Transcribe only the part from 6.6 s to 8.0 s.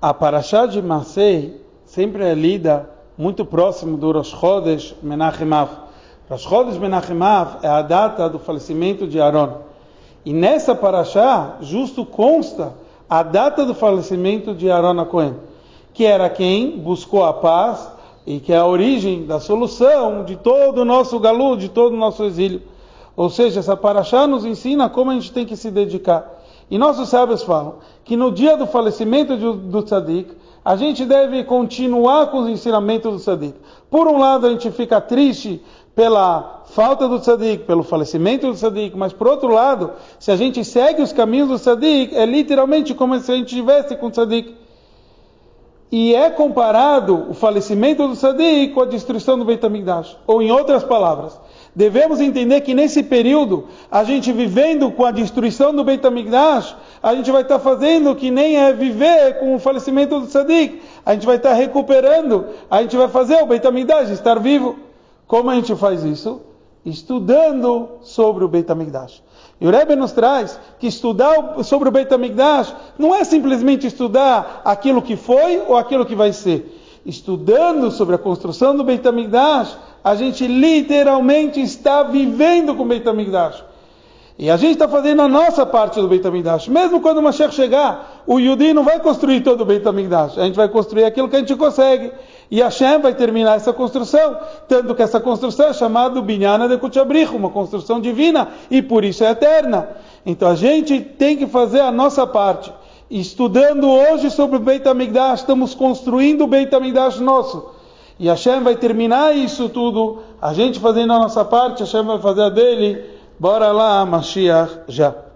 Menachem Av é a